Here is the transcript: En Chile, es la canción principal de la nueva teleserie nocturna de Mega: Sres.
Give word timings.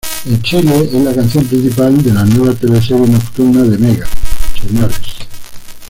En 0.25 0.41
Chile, 0.41 0.75
es 0.91 0.93
la 1.03 1.13
canción 1.13 1.45
principal 1.45 2.01
de 2.01 2.11
la 2.11 2.25
nueva 2.25 2.55
teleserie 2.55 3.05
nocturna 3.07 3.61
de 3.61 3.77
Mega: 3.77 4.07
Sres. 4.59 4.99